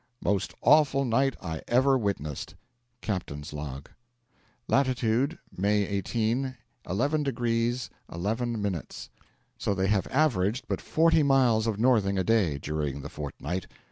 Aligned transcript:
Most 0.23 0.55
awful 0.61 1.05
night 1.05 1.35
I 1.43 1.61
ever 1.67 1.95
witnessed. 1.95 2.55
Captain's 3.01 3.53
Log. 3.53 3.87
Latitude, 4.67 5.37
May 5.55 5.83
18, 5.85 6.57
11 6.89 7.21
degrees 7.21 7.91
11 8.11 8.59
minutes. 8.59 9.11
So 9.59 9.75
they 9.75 9.85
have 9.89 10.07
averaged 10.07 10.67
but 10.67 10.81
forty 10.81 11.21
miles 11.21 11.67
of 11.67 11.79
northing 11.79 12.17
a 12.17 12.23
day 12.23 12.57
during 12.57 13.01
the 13.03 13.09
fortnight. 13.09 13.67